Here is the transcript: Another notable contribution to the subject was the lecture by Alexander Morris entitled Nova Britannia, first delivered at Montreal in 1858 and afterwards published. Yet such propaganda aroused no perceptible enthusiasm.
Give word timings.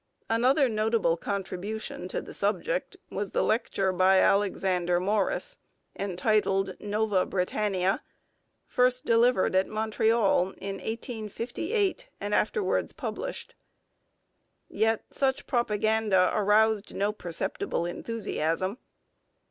Another 0.31 0.67
notable 0.67 1.15
contribution 1.15 2.07
to 2.07 2.23
the 2.23 2.33
subject 2.33 2.97
was 3.11 3.29
the 3.29 3.43
lecture 3.43 3.93
by 3.93 4.17
Alexander 4.17 4.99
Morris 4.99 5.59
entitled 5.95 6.75
Nova 6.79 7.23
Britannia, 7.23 8.01
first 8.65 9.05
delivered 9.05 9.55
at 9.55 9.67
Montreal 9.67 10.53
in 10.57 10.77
1858 10.77 12.07
and 12.19 12.33
afterwards 12.33 12.93
published. 12.93 13.53
Yet 14.67 15.03
such 15.11 15.45
propaganda 15.45 16.31
aroused 16.33 16.95
no 16.95 17.11
perceptible 17.13 17.85
enthusiasm. 17.85 18.79